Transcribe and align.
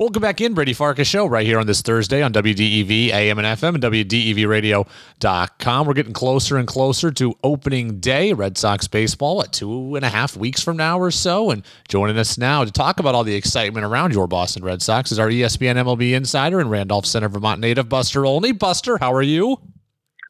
Welcome 0.00 0.22
back 0.22 0.40
in, 0.40 0.54
Brady 0.54 0.72
Farkas 0.72 1.06
Show, 1.06 1.26
right 1.26 1.44
here 1.44 1.58
on 1.58 1.66
this 1.66 1.82
Thursday 1.82 2.22
on 2.22 2.32
WDEV, 2.32 3.08
AM 3.08 3.38
and 3.38 3.46
FM, 3.46 3.74
and 3.74 3.82
WDEVradio.com. 3.82 5.86
We're 5.86 5.92
getting 5.92 6.14
closer 6.14 6.56
and 6.56 6.66
closer 6.66 7.10
to 7.10 7.36
opening 7.44 8.00
day, 8.00 8.32
Red 8.32 8.56
Sox 8.56 8.88
baseball, 8.88 9.42
at 9.42 9.52
two 9.52 9.96
and 9.96 10.02
a 10.02 10.08
half 10.08 10.38
weeks 10.38 10.62
from 10.62 10.78
now 10.78 10.98
or 10.98 11.10
so. 11.10 11.50
And 11.50 11.62
joining 11.86 12.16
us 12.16 12.38
now 12.38 12.64
to 12.64 12.72
talk 12.72 12.98
about 12.98 13.14
all 13.14 13.24
the 13.24 13.34
excitement 13.34 13.84
around 13.84 14.14
your 14.14 14.26
Boston 14.26 14.64
Red 14.64 14.80
Sox 14.80 15.12
is 15.12 15.18
our 15.18 15.28
ESPN 15.28 15.74
MLB 15.74 16.12
insider 16.12 16.60
and 16.60 16.70
Randolph 16.70 17.04
Center, 17.04 17.28
Vermont 17.28 17.60
native, 17.60 17.90
Buster 17.90 18.24
Olney. 18.24 18.52
Buster, 18.52 18.96
how 18.96 19.12
are 19.12 19.20
you? 19.20 19.58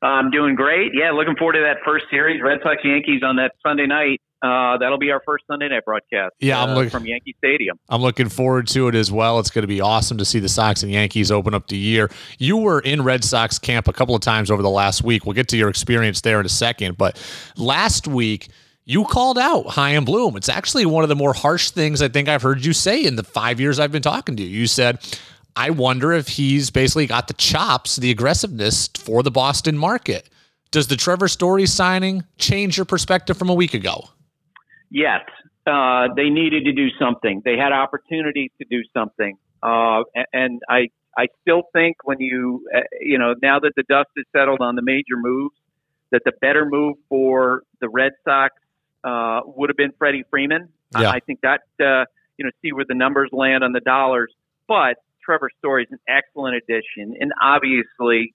I'm 0.02 0.32
doing 0.32 0.56
great. 0.56 0.90
Yeah, 0.94 1.12
looking 1.12 1.36
forward 1.36 1.52
to 1.52 1.60
that 1.60 1.76
first 1.84 2.06
series, 2.10 2.42
Red 2.42 2.58
Sox 2.64 2.78
Yankees 2.82 3.22
on 3.22 3.36
that 3.36 3.52
Sunday 3.64 3.86
night. 3.86 4.20
Uh, 4.42 4.78
that'll 4.78 4.98
be 4.98 5.10
our 5.10 5.20
first 5.26 5.44
Sunday 5.46 5.68
night 5.68 5.84
broadcast. 5.84 6.34
Yeah, 6.40 6.62
I'm 6.62 6.70
uh, 6.70 6.74
looking 6.74 6.90
from 6.90 7.06
Yankee 7.06 7.34
Stadium. 7.38 7.78
I'm 7.90 8.00
looking 8.00 8.30
forward 8.30 8.68
to 8.68 8.88
it 8.88 8.94
as 8.94 9.12
well. 9.12 9.38
It's 9.38 9.50
going 9.50 9.62
to 9.62 9.68
be 9.68 9.80
awesome 9.82 10.16
to 10.18 10.24
see 10.24 10.38
the 10.38 10.48
Sox 10.48 10.82
and 10.82 10.90
Yankees 10.90 11.30
open 11.30 11.52
up 11.52 11.68
the 11.68 11.76
year. 11.76 12.10
You 12.38 12.56
were 12.56 12.80
in 12.80 13.02
Red 13.02 13.22
Sox 13.22 13.58
camp 13.58 13.86
a 13.86 13.92
couple 13.92 14.14
of 14.14 14.22
times 14.22 14.50
over 14.50 14.62
the 14.62 14.70
last 14.70 15.04
week. 15.04 15.26
We'll 15.26 15.34
get 15.34 15.48
to 15.48 15.58
your 15.58 15.68
experience 15.68 16.22
there 16.22 16.40
in 16.40 16.46
a 16.46 16.50
second. 16.50 16.96
But 16.96 17.22
last 17.56 18.08
week, 18.08 18.48
you 18.86 19.04
called 19.04 19.38
out 19.38 19.66
Chaim 19.66 20.06
Bloom. 20.06 20.36
It's 20.36 20.48
actually 20.48 20.86
one 20.86 21.02
of 21.02 21.10
the 21.10 21.16
more 21.16 21.34
harsh 21.34 21.70
things 21.70 22.00
I 22.00 22.08
think 22.08 22.28
I've 22.28 22.42
heard 22.42 22.64
you 22.64 22.72
say 22.72 23.04
in 23.04 23.16
the 23.16 23.22
five 23.22 23.60
years 23.60 23.78
I've 23.78 23.92
been 23.92 24.02
talking 24.02 24.36
to 24.36 24.42
you. 24.42 24.48
You 24.48 24.66
said, 24.66 24.98
I 25.54 25.70
wonder 25.70 26.12
if 26.12 26.28
he's 26.28 26.70
basically 26.70 27.06
got 27.06 27.28
the 27.28 27.34
chops, 27.34 27.96
the 27.96 28.10
aggressiveness 28.10 28.88
for 28.98 29.22
the 29.22 29.30
Boston 29.30 29.76
market. 29.76 30.30
Does 30.70 30.86
the 30.86 30.96
Trevor 30.96 31.28
Story 31.28 31.66
signing 31.66 32.24
change 32.38 32.78
your 32.78 32.86
perspective 32.86 33.36
from 33.36 33.50
a 33.50 33.54
week 33.54 33.74
ago? 33.74 34.08
Yes, 34.90 35.20
uh, 35.66 36.08
they 36.16 36.30
needed 36.30 36.64
to 36.64 36.72
do 36.72 36.88
something. 36.98 37.42
They 37.44 37.56
had 37.56 37.72
opportunities 37.72 38.50
to 38.58 38.66
do 38.68 38.82
something, 38.92 39.36
uh, 39.62 40.02
and 40.32 40.60
I 40.68 40.88
I 41.16 41.28
still 41.42 41.62
think 41.72 41.98
when 42.02 42.20
you 42.20 42.66
uh, 42.74 42.80
you 43.00 43.18
know 43.18 43.34
now 43.40 43.60
that 43.60 43.72
the 43.76 43.84
dust 43.84 44.10
is 44.16 44.24
settled 44.34 44.60
on 44.60 44.74
the 44.74 44.82
major 44.82 45.16
moves, 45.16 45.54
that 46.10 46.22
the 46.24 46.32
better 46.40 46.66
move 46.66 46.96
for 47.08 47.62
the 47.80 47.88
Red 47.88 48.12
Sox 48.24 48.54
uh, 49.04 49.42
would 49.44 49.70
have 49.70 49.76
been 49.76 49.92
Freddie 49.96 50.24
Freeman. 50.28 50.68
Yeah. 50.98 51.10
I, 51.10 51.14
I 51.14 51.20
think 51.20 51.40
that 51.42 51.60
uh, 51.80 52.04
you 52.36 52.44
know 52.44 52.50
see 52.60 52.72
where 52.72 52.84
the 52.88 52.96
numbers 52.96 53.30
land 53.32 53.62
on 53.62 53.72
the 53.72 53.80
dollars, 53.80 54.32
but 54.66 54.96
Trevor 55.24 55.50
Story 55.58 55.84
is 55.84 55.88
an 55.92 56.00
excellent 56.08 56.56
addition, 56.56 57.16
and 57.20 57.32
obviously. 57.40 58.34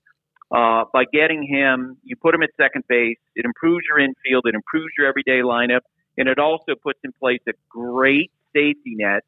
Uh, 0.52 0.86
by 0.94 1.04
getting 1.12 1.42
him, 1.42 1.98
you 2.04 2.16
put 2.16 2.36
him 2.36 2.44
at 2.44 2.52
second 2.56 2.84
base. 2.88 3.18
It 3.36 3.46
improves 3.46 3.84
your 3.90 3.98
infield. 3.98 4.46
It 4.46 4.54
improves 4.54 4.94
your 4.96 5.08
everyday 5.08 5.42
lineup 5.42 5.82
and 6.18 6.28
it 6.28 6.40
also 6.40 6.76
puts 6.82 7.00
in 7.04 7.12
place 7.12 7.42
a 7.48 7.54
great 7.70 8.32
safety 8.54 8.96
net 8.96 9.24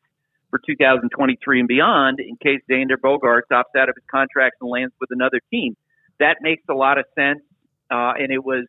for 0.49 0.59
2023 0.65 1.59
and 1.59 1.67
beyond 1.67 2.19
in 2.19 2.37
case 2.37 2.61
Xander 2.69 2.95
Bogaerts 2.95 3.51
opts 3.51 3.77
out 3.77 3.89
of 3.89 3.95
his 3.95 4.05
contract 4.09 4.55
and 4.61 4.69
lands 4.69 4.93
with 4.99 5.09
another 5.11 5.41
team. 5.51 5.75
That 6.19 6.37
makes 6.41 6.63
a 6.69 6.73
lot 6.73 6.97
of 6.97 7.05
sense, 7.15 7.41
uh, 7.91 8.13
and 8.17 8.31
it 8.31 8.43
was 8.43 8.65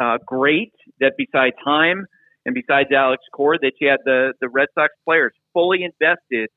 uh, 0.00 0.18
great 0.24 0.72
that 1.00 1.12
besides 1.16 1.54
Chaim 1.64 2.06
and 2.46 2.54
besides 2.54 2.88
Alex 2.92 3.22
Cora, 3.32 3.58
that 3.60 3.72
you 3.80 3.88
had 3.88 4.00
the 4.04 4.32
the 4.40 4.48
Red 4.48 4.68
Sox 4.74 4.92
players 5.04 5.32
fully 5.52 5.84
invested 5.84 6.50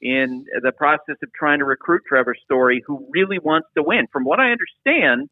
in 0.00 0.44
the 0.62 0.72
process 0.72 1.16
of 1.22 1.32
trying 1.32 1.60
to 1.60 1.64
recruit 1.64 2.02
Trevor 2.06 2.34
Story, 2.44 2.82
who 2.86 3.06
really 3.10 3.38
wants 3.38 3.68
to 3.76 3.82
win. 3.82 4.06
From 4.12 4.24
what 4.24 4.38
I 4.40 4.50
understand, 4.52 5.30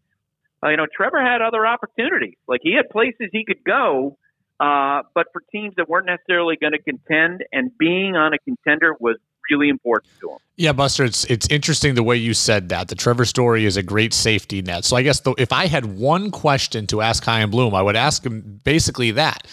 uh, 0.62 0.70
you 0.70 0.76
know, 0.76 0.86
Trevor 0.94 1.20
had 1.22 1.42
other 1.42 1.66
opportunities. 1.66 2.36
Like 2.46 2.60
he 2.62 2.74
had 2.74 2.88
places 2.90 3.28
he 3.32 3.44
could 3.44 3.64
go 3.64 4.16
uh, 4.60 5.02
but 5.14 5.26
for 5.32 5.42
teams 5.50 5.74
that 5.76 5.88
weren't 5.88 6.06
necessarily 6.06 6.56
going 6.56 6.72
to 6.72 6.82
contend, 6.82 7.44
and 7.52 7.76
being 7.78 8.16
on 8.16 8.32
a 8.32 8.38
contender 8.38 8.94
was 9.00 9.16
really 9.50 9.68
important 9.68 10.12
to 10.20 10.30
him. 10.30 10.38
Yeah, 10.56 10.72
Buster, 10.72 11.04
it's 11.04 11.24
it's 11.24 11.46
interesting 11.48 11.94
the 11.94 12.02
way 12.02 12.16
you 12.16 12.34
said 12.34 12.68
that. 12.68 12.88
The 12.88 12.94
Trevor 12.94 13.24
Story 13.24 13.64
is 13.64 13.76
a 13.76 13.82
great 13.82 14.14
safety 14.14 14.62
net. 14.62 14.84
So 14.84 14.96
I 14.96 15.02
guess 15.02 15.20
the, 15.20 15.34
if 15.38 15.52
I 15.52 15.66
had 15.66 15.98
one 15.98 16.30
question 16.30 16.86
to 16.88 17.00
ask 17.00 17.24
Chaim 17.24 17.50
Bloom, 17.50 17.74
I 17.74 17.82
would 17.82 17.96
ask 17.96 18.24
him 18.24 18.60
basically 18.64 19.10
that: 19.12 19.46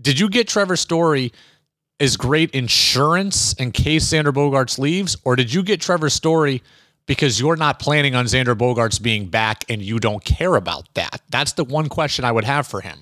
Did 0.00 0.18
you 0.18 0.28
get 0.28 0.48
Trevor 0.48 0.76
Story? 0.76 1.32
Is 1.98 2.18
great 2.18 2.50
insurance 2.50 3.54
in 3.54 3.72
case 3.72 4.04
Xander 4.12 4.30
Bogaerts 4.30 4.78
leaves, 4.78 5.16
or 5.24 5.34
did 5.34 5.50
you 5.50 5.62
get 5.62 5.80
Trevor 5.80 6.10
Story 6.10 6.62
because 7.06 7.40
you're 7.40 7.56
not 7.56 7.78
planning 7.78 8.14
on 8.14 8.26
Xander 8.26 8.54
Bogaerts 8.54 9.00
being 9.00 9.28
back 9.28 9.64
and 9.70 9.80
you 9.80 9.98
don't 9.98 10.22
care 10.22 10.56
about 10.56 10.92
that? 10.92 11.22
That's 11.30 11.52
the 11.52 11.64
one 11.64 11.88
question 11.88 12.26
I 12.26 12.32
would 12.32 12.44
have 12.44 12.66
for 12.66 12.82
him. 12.82 12.98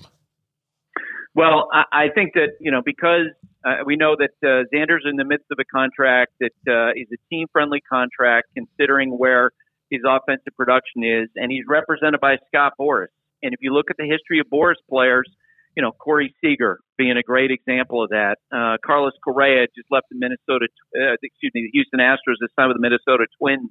Well, 1.35 1.67
I, 1.71 1.83
I 1.91 2.05
think 2.15 2.33
that 2.33 2.55
you 2.59 2.71
know 2.71 2.81
because 2.83 3.27
uh, 3.65 3.83
we 3.85 3.97
know 3.97 4.15
that 4.17 4.31
uh, 4.41 4.63
Xander's 4.73 5.03
in 5.09 5.17
the 5.17 5.25
midst 5.25 5.45
of 5.51 5.57
a 5.59 5.65
contract 5.65 6.31
that 6.39 6.55
uh, 6.67 6.91
is 6.95 7.07
a 7.13 7.19
team-friendly 7.29 7.81
contract, 7.81 8.47
considering 8.55 9.11
where 9.11 9.51
his 9.91 10.01
offensive 10.07 10.55
production 10.55 11.03
is, 11.03 11.29
and 11.35 11.51
he's 11.51 11.65
represented 11.67 12.21
by 12.21 12.37
Scott 12.47 12.73
Boras. 12.79 13.11
And 13.43 13.53
if 13.53 13.59
you 13.61 13.73
look 13.73 13.87
at 13.91 13.97
the 13.97 14.05
history 14.05 14.39
of 14.39 14.47
Boras 14.47 14.79
players, 14.89 15.29
you 15.75 15.83
know 15.83 15.91
Corey 15.91 16.33
Seager 16.39 16.79
being 16.97 17.17
a 17.17 17.21
great 17.21 17.51
example 17.51 18.01
of 18.01 18.09
that. 18.11 18.37
Uh, 18.49 18.77
Carlos 18.83 19.13
Correa 19.21 19.67
just 19.75 19.91
left 19.91 20.07
the 20.09 20.17
Minnesota, 20.17 20.67
uh, 20.95 21.19
excuse 21.21 21.51
me, 21.53 21.67
the 21.67 21.71
Houston 21.73 21.99
Astros 21.99 22.39
this 22.39 22.49
time 22.57 22.69
with 22.69 22.77
the 22.77 22.81
Minnesota 22.81 23.27
Twins. 23.37 23.69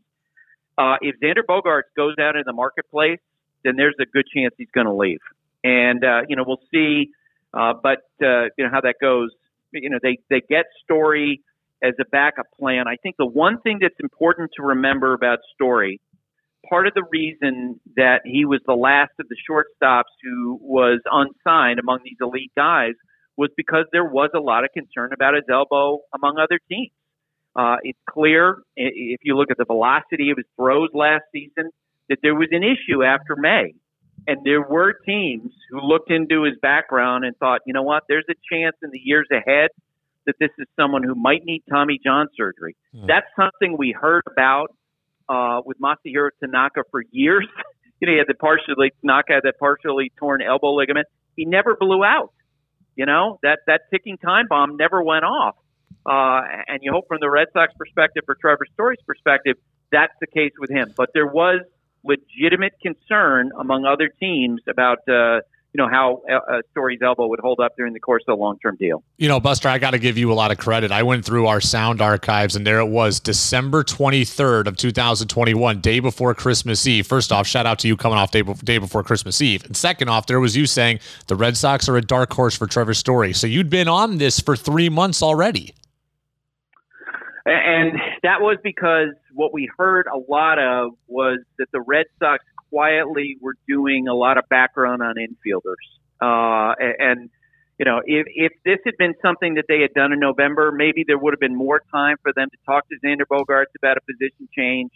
Uh, 0.77 0.97
if 1.01 1.17
Xander 1.23 1.47
Bogaerts 1.49 1.89
goes 1.97 2.17
out 2.21 2.37
in 2.37 2.43
the 2.45 2.53
marketplace, 2.53 3.21
then 3.65 3.77
there's 3.77 3.97
a 4.01 4.05
good 4.05 4.27
chance 4.35 4.53
he's 4.59 4.69
going 4.75 4.87
to 4.87 4.93
leave. 4.93 5.21
And 5.65 6.05
uh, 6.05 6.23
you 6.29 6.37
know 6.37 6.45
we'll 6.47 6.61
see 6.71 7.09
uh, 7.55 7.75
but 7.83 8.01
uh, 8.23 8.45
you 8.57 8.65
know 8.65 8.71
how 8.71 8.81
that 8.81 8.97
goes. 9.01 9.31
You 9.73 9.91
know 9.91 9.99
they 10.03 10.19
they 10.31 10.43
get 10.49 10.67
Story 10.83 11.43
as 11.83 11.95
a 12.01 12.05
backup 12.11 12.47
plan. 12.59 12.87
I 12.89 12.97
think 13.03 13.17
the 13.19 13.27
one 13.27 13.61
thing 13.61 13.79
that's 13.81 13.99
important 14.03 14.51
to 14.57 14.63
remember 14.63 15.13
about 15.15 15.39
Story, 15.55 16.01
part 16.69 16.87
of 16.87 16.95
the 16.95 17.05
reason 17.11 17.81
that 17.97 18.23
he 18.25 18.45
was 18.45 18.61
the 18.67 18.75
last 18.75 19.13
of 19.21 19.27
the 19.29 19.37
shortstops 19.49 20.13
who 20.23 20.59
was 20.61 21.01
unsigned 21.11 21.79
among 21.79 22.01
these 22.05 22.17
elite 22.21 22.53
guys 22.57 22.95
was 23.37 23.51
because 23.57 23.85
there 23.93 24.05
was 24.05 24.31
a 24.35 24.41
lot 24.41 24.65
of 24.65 24.71
concern 24.73 25.13
about 25.13 25.35
his 25.35 25.45
elbow 25.51 25.99
among 26.15 26.39
other 26.39 26.59
teams. 26.71 26.93
Uh, 27.57 27.77
it's 27.83 27.99
clear 28.09 28.59
if 28.77 29.21
you 29.23 29.37
look 29.37 29.51
at 29.51 29.59
the 29.59 29.65
velocity 29.65 30.31
of 30.31 30.37
his 30.37 30.47
throws 30.57 30.89
last 30.93 31.23
season 31.33 31.71
that 32.09 32.19
there 32.23 32.35
was 32.35 32.49
an 32.51 32.63
issue 32.63 33.03
after 33.03 33.37
May. 33.37 33.75
And 34.27 34.41
there 34.45 34.63
were 34.63 34.95
teams 35.05 35.53
who 35.71 35.81
looked 35.81 36.11
into 36.11 36.45
his 36.45 36.55
background 36.61 37.25
and 37.25 37.37
thought, 37.37 37.61
you 37.67 37.75
know 37.75 37.83
what, 37.83 38.05
there's 38.09 38.25
a 38.31 38.35
chance 38.51 38.77
in 38.83 38.91
the 38.91 39.01
years 39.03 39.27
ahead 39.31 39.71
that 40.27 40.37
this 40.41 40.51
is 40.59 40.67
someone 40.77 41.03
who 41.03 41.15
might 41.15 41.45
need 41.45 41.63
Tommy 41.69 42.01
John 42.03 42.29
surgery. 42.37 42.77
Mm. 42.95 43.07
That's 43.07 43.27
something 43.37 43.77
we 43.77 43.93
heard 43.93 44.23
about 44.31 44.75
uh, 45.29 45.61
with 45.65 45.79
Masahiro 45.79 46.31
Tanaka 46.41 46.83
for 46.91 47.03
years. 47.11 47.47
you 48.01 48.07
know, 48.07 48.13
he 48.13 48.19
had 48.19 48.27
the 48.29 48.35
partially 48.35 48.93
Tanaka 49.01 49.35
had 49.35 49.43
that 49.45 49.59
partially 49.59 50.13
torn 50.19 50.41
elbow 50.43 50.75
ligament. 50.75 51.07
He 51.37 51.45
never 51.45 51.77
blew 51.79 52.03
out. 52.05 52.33
You 52.97 53.07
know 53.07 53.41
that 53.43 53.59
that 53.67 53.83
ticking 53.91 54.19
time 54.19 54.47
bomb 54.49 54.77
never 54.77 55.03
went 55.03 55.25
off. 55.25 55.57
Uh, 56.07 56.43
and 56.69 56.79
you 56.83 56.93
hope 56.93 57.09
from 57.09 57.19
the 57.21 57.31
Red 57.31 57.49
Sox 57.53 57.73
perspective, 57.77 58.23
for 58.27 58.37
Trevor 58.41 58.67
Story's 58.75 59.01
perspective, 59.07 59.57
that's 59.91 60.13
the 60.21 60.27
case 60.27 60.53
with 60.59 60.71
him. 60.71 60.93
But 60.97 61.11
there 61.15 61.27
was 61.27 61.63
legitimate 62.05 62.75
concern 62.83 63.51
among 63.59 63.85
other 63.85 64.09
teams 64.09 64.61
about 64.69 64.99
uh, 65.09 65.41
you 65.75 65.79
know 65.79 65.89
how 65.91 66.23
uh, 66.31 66.63
Story's 66.71 67.01
elbow 67.03 67.27
would 67.27 67.41
hold 67.41 67.59
up 67.59 67.77
during 67.77 67.95
the 67.95 68.01
course 68.01 68.23
of 68.29 68.39
a 68.39 68.41
long-term 68.41 68.77
deal. 68.77 69.03
You 69.19 69.27
know, 69.27 69.41
Buster, 69.41 69.69
I 69.69 69.79
got 69.79 69.91
to 69.91 69.99
give 69.99 70.17
you 70.17 70.33
a 70.33 70.35
lot 70.35 70.53
of 70.53 70.59
credit. 70.59 70.93
I 70.93 71.03
went 71.03 71.25
through 71.25 71.49
our 71.49 71.61
sound 71.61 72.01
archives, 72.01 72.55
and 72.55 72.65
there 72.65 72.79
it 72.79 72.87
was, 72.87 73.19
December 73.19 73.83
23rd 73.83 74.69
of 74.69 74.77
2021, 74.77 75.81
day 75.81 75.99
before 75.99 76.33
Christmas 76.33 76.87
Eve. 76.87 77.09
First 77.09 77.33
off, 77.33 77.49
shout 77.49 77.67
out 77.67 77.81
to 77.81 77.89
you 77.89 77.97
coming 77.97 78.19
off 78.19 78.31
day, 78.31 78.43
before, 78.43 78.63
day 78.63 78.79
before 78.79 79.03
Christmas 79.03 79.43
Eve, 79.43 79.65
and 79.65 79.77
second 79.77 80.09
off, 80.09 80.29
there 80.29 80.39
was 80.39 80.57
you 80.57 80.67
saying 80.67 81.01
the 81.27 81.35
Red 81.35 81.57
Sox 81.57 81.89
are 81.89 81.97
a 81.97 82.03
dark 82.03 82.33
horse 82.33 82.57
for 82.57 82.69
Trevor 82.69 82.95
Story. 82.95 83.33
So 83.33 83.49
you'd 83.49 83.71
been 83.71 83.89
on 83.89 84.19
this 84.19 84.39
for 84.39 84.55
three 84.55 84.89
months 84.89 85.25
already. 85.25 85.75
And 87.47 87.93
that 88.23 88.41
was 88.41 88.57
because 88.63 89.09
what 89.33 89.53
we 89.53 89.69
heard 89.77 90.07
a 90.07 90.19
lot 90.31 90.59
of 90.59 90.93
was 91.07 91.41
that 91.59 91.67
the 91.73 91.81
Red 91.81 92.07
Sox 92.19 92.43
quietly 92.71 93.37
were 93.41 93.55
doing 93.69 94.09
a 94.09 94.15
lot 94.15 94.39
of 94.39 94.45
background 94.49 95.03
on 95.03 95.17
infielders. 95.17 95.85
Uh, 96.21 96.75
and, 96.79 97.29
you 97.79 97.85
know, 97.85 98.01
if, 98.05 98.27
if 98.35 98.53
this 98.65 98.79
had 98.87 98.95
been 98.99 99.15
something 99.21 99.55
that 99.55 99.67
they 99.69 99.81
had 99.81 99.93
done 99.95 100.13
in 100.13 100.21
November, 100.21 100.73
maybe 100.73 101.05
there 101.07 101.19
would 101.19 101.35
have 101.35 101.41
been 101.41 101.57
more 101.57 101.83
time 101.93 102.17
for 102.23 102.33
them 102.35 102.49
to 102.51 102.57
talk 102.65 102.89
to 102.89 102.97
Xander 103.05 103.27
Bogaerts 103.31 103.75
about 103.77 103.99
a 103.99 104.01
position 104.01 104.49
change. 104.57 104.91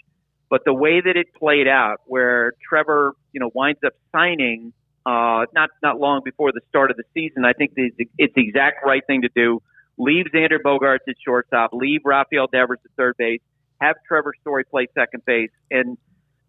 But 0.49 0.63
the 0.65 0.73
way 0.73 1.03
that 1.03 1.17
it 1.17 1.35
played 1.35 1.69
out, 1.69 1.99
where 2.07 2.53
Trevor, 2.67 3.13
you 3.33 3.41
know, 3.41 3.51
winds 3.55 3.81
up 3.85 3.93
signing 4.11 4.73
uh, 5.05 5.45
not 5.55 5.71
not 5.83 6.01
long 6.01 6.23
before 6.25 6.53
the 6.53 6.61
start 6.69 6.91
of 6.91 6.97
the 6.97 7.05
season, 7.15 7.45
I 7.45 7.53
think 7.53 7.73
it's 7.77 8.35
the 8.35 8.43
exact 8.43 8.85
right 8.85 9.03
thing 9.07 9.23
to 9.23 9.29
do 9.35 9.61
leave 9.99 10.27
Xander 10.35 10.59
Bogaerts 10.65 11.09
at 11.09 11.17
shortstop, 11.25 11.71
leave 11.73 12.01
Rafael 12.05 12.47
Devers 12.51 12.79
at 12.85 12.91
third 12.97 13.17
base, 13.19 13.41
have 13.81 13.97
Trevor 14.07 14.33
Story 14.41 14.65
play 14.65 14.87
second 14.95 15.25
base, 15.25 15.51
and 15.71 15.99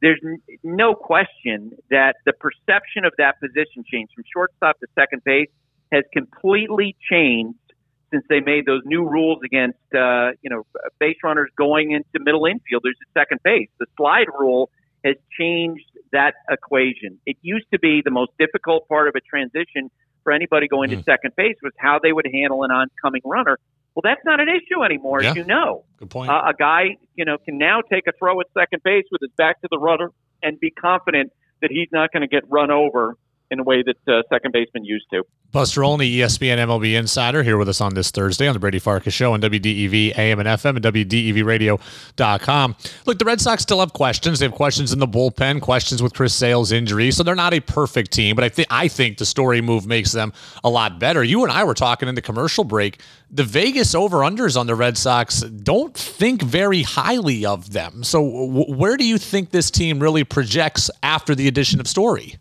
there's 0.01 0.19
n- 0.24 0.42
no 0.63 0.96
question 0.96 1.72
that 1.90 2.16
the 2.25 2.34
perception 2.34 3.06
of 3.06 3.13
that 3.18 3.40
position 3.40 3.84
change 3.92 4.10
from 4.16 4.24
shortstop 4.31 4.80
to 4.80 4.88
second 4.96 5.24
base 5.24 5.50
has 5.92 6.04
completely 6.13 6.96
changed 7.10 7.57
since 8.12 8.24
they 8.30 8.40
made 8.40 8.66
those 8.66 8.81
new 8.86 9.07
rules 9.07 9.40
against 9.44 9.78
uh, 9.94 10.31
you 10.42 10.50
know 10.50 10.63
base 11.00 11.18
runners 11.24 11.50
going 11.57 11.92
into 11.92 12.24
middle 12.24 12.44
infielders 12.44 12.98
at 13.02 13.22
second 13.22 13.40
base. 13.44 13.69
The 13.80 13.86
slide 13.98 14.28
rule 14.40 14.69
has 15.04 15.16
changed 15.40 15.86
that 16.12 16.34
equation. 16.50 17.19
It 17.25 17.38
used 17.42 17.68
to 17.72 17.80
be 17.80 18.02
the 18.04 18.12
most 18.12 18.31
difficult 18.40 18.88
part 18.88 19.07
of 19.07 19.16
a 19.16 19.22
transition 19.22 19.92
for 20.30 20.34
anybody 20.34 20.68
going 20.68 20.90
mm. 20.90 20.94
to 20.94 20.98
hmm. 20.98 21.10
second 21.10 21.36
base 21.36 21.56
was 21.64 21.74
how 21.78 22.00
they 22.02 22.14
would 22.14 22.28
handle 22.31 22.64
an 22.64 22.70
oncoming 22.70 23.22
runner. 23.26 23.58
Well, 23.96 24.02
that's 24.04 24.22
not 24.24 24.40
an 24.40 24.48
issue 24.48 24.84
anymore, 24.84 25.24
yeah. 25.24 25.31
as 25.31 25.36
you 25.36 25.44
know. 25.44 25.86
Good 25.98 26.12
point. 26.12 26.30
Uh, 26.30 26.42
a 26.48 26.54
guy, 26.54 26.98
you 27.16 27.26
know, 27.26 27.38
can 27.40 27.58
now 27.58 27.81
take 27.81 28.06
a 28.08 28.12
throw 28.18 28.40
at 28.40 28.46
second 28.54 28.84
base 28.84 29.06
with 29.12 29.22
his 29.22 29.31
back 29.36 29.60
to 29.62 29.68
the 29.72 29.80
runner 29.80 30.12
and 30.44 30.60
be 30.60 30.70
confident 30.70 31.31
that 31.62 31.72
he's 31.72 31.88
not 31.92 32.12
going 32.14 32.22
to 32.22 32.28
get 32.28 32.44
run 32.48 32.70
over 32.70 33.18
in 33.51 33.60
a 33.60 33.63
way 33.63 33.84
that 33.84 33.98
uh, 34.07 34.22
second 34.31 34.51
baseman 34.51 34.86
used 34.86 35.06
to. 35.12 35.24
Buster 35.51 35.84
Olney, 35.84 36.07
ESPN 36.18 36.57
MLB 36.57 36.96
Insider, 36.96 37.42
here 37.42 37.57
with 37.57 37.68
us 37.68 37.81
on 37.81 37.96
this 37.96 38.12
Thursday 38.12 38.48
on 38.48 38.54
the 38.54 38.60
Brady 38.60 38.78
Farkas 38.78 39.16
Show 39.16 39.34
on 39.34 39.42
WDEV 39.42 40.16
AM 40.16 40.40
and 40.40 40.48
FM 40.48 40.75
and 40.75 40.86
WDEVradio.com. 40.86 42.75
Look, 43.07 43.18
the 43.18 43.25
Red 43.25 43.42
Sox 43.42 43.63
still 43.63 43.80
have 43.80 43.94
questions. 43.94 44.40
They 44.40 44.46
have 44.46 44.54
questions 44.54 44.94
in 44.94 45.00
the 45.00 45.07
bullpen, 45.07 45.62
questions 45.62 46.04
with 46.04 46.13
Chris 46.13 46.36
Sale's 46.36 46.72
injury, 46.72 47.10
so 47.10 47.24
they're 47.24 47.34
not 47.34 47.56
a 47.56 47.60
perfect 47.60 48.12
team. 48.12 48.36
But 48.36 48.44
I 48.44 48.50
think 48.50 48.68
I 48.69 48.88
think 48.88 49.18
the 49.18 49.25
story 49.25 49.62
move 49.62 49.88
makes 49.88 50.12
them 50.12 50.34
a 50.63 50.69
lot 50.69 51.00
better. 51.00 51.24
You 51.24 51.44
and 51.44 51.52
I 51.52 51.63
were 51.63 51.74
talking 51.74 52.07
in 52.07 52.13
the 52.13 52.22
commercial 52.22 52.63
break. 52.63 53.02
The 53.31 53.44
Vegas 53.44 53.95
over 53.95 54.18
unders 54.18 54.60
on 54.60 54.68
the 54.68 54.75
Red 54.75 54.98
Sox 54.98 55.42
don't 55.42 55.95
think 55.95 56.44
very 56.44 56.84
highly 56.84 57.45
of 57.45 57.74
them. 57.74 58.04
So, 58.04 58.22
w- 58.24 58.75
where 58.75 58.98
do 58.98 59.06
you 59.06 59.18
think 59.18 59.50
this 59.50 59.72
team 59.72 60.00
really 60.00 60.24
projects 60.24 60.92
after 61.02 61.34
the 61.34 61.48
addition 61.48 61.80
of 61.80 61.88
Story? 61.88 62.38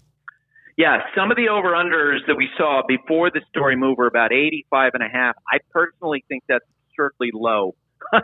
Yeah, 0.78 0.98
some 1.16 1.32
of 1.32 1.36
the 1.36 1.48
over 1.48 1.72
unders 1.72 2.20
that 2.28 2.36
we 2.36 2.48
saw 2.56 2.82
before 2.86 3.32
the 3.32 3.40
story 3.48 3.74
move 3.74 3.98
were 3.98 4.06
about 4.06 4.32
85 4.32 4.92
and 4.94 5.02
a 5.02 5.08
half. 5.08 5.34
I 5.52 5.58
personally 5.72 6.24
think 6.28 6.44
that's 6.48 6.64
certainly 6.96 7.32
low. 7.34 7.74
uh, 8.12 8.20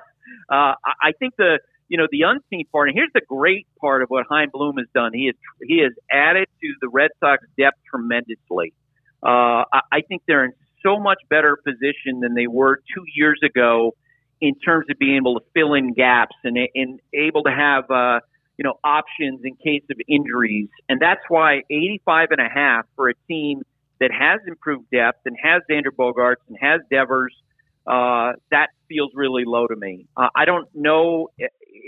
I 0.49 1.13
think 1.19 1.35
the 1.37 1.59
you 1.89 1.99
know 1.99 2.07
the 2.13 2.23
unseen 2.23 2.65
part, 2.71 2.89
and 2.89 2.97
here's 2.97 3.11
the 3.13 3.23
great 3.29 3.67
part 3.81 4.03
of 4.03 4.09
what 4.09 4.27
Chaim 4.31 4.51
Bloom 4.53 4.77
has 4.77 4.87
done. 4.95 5.11
He 5.13 5.27
has 5.27 5.35
he 5.67 5.81
has 5.81 5.93
added 6.13 6.47
to 6.63 6.75
the 6.81 6.89
Red 6.89 7.11
Sox 7.19 7.43
depth 7.59 7.79
tremendously. 7.91 8.73
Uh, 9.21 9.67
I, 9.73 9.81
I 9.91 10.01
think 10.09 10.23
they're 10.29 10.45
in 10.45 10.53
so 10.81 11.01
much 11.01 11.19
better 11.29 11.57
position 11.57 12.21
than 12.21 12.35
they 12.35 12.47
were 12.47 12.77
two 12.95 13.03
years 13.17 13.41
ago 13.45 13.97
in 14.41 14.55
terms 14.61 14.87
of 14.91 14.99
being 14.99 15.17
able 15.17 15.41
to 15.41 15.47
fill 15.55 15.75
in 15.75 15.93
gaps 15.93 16.37
and, 16.45 16.57
and 16.77 17.01
able 17.13 17.43
to 17.43 17.51
have. 17.51 17.91
Uh, 17.91 18.21
you 18.57 18.65
know, 18.65 18.75
options 18.85 19.41
in 19.45 19.57
case 19.57 19.83
of 19.91 19.97
injuries. 20.09 20.69
And 20.89 21.01
that's 21.01 21.21
why 21.29 21.63
85 21.71 22.29
and 22.31 22.41
a 22.41 22.49
half 22.49 22.87
for 22.97 23.09
a 23.09 23.15
team 23.29 23.63
that 24.01 24.11
has 24.13 24.41
improved 24.47 24.91
depth 24.91 25.21
and 25.25 25.37
has 25.43 25.63
Xander 25.71 25.91
Bogaerts 25.97 26.43
and 26.49 26.57
has 26.61 26.81
Devers, 26.91 27.35
uh, 27.87 28.33
that 28.51 28.69
feels 28.89 29.11
really 29.15 29.45
low 29.45 29.67
to 29.67 29.77
me. 29.77 30.07
Uh, 30.17 30.29
I 30.35 30.45
don't 30.45 30.69
know 30.75 31.29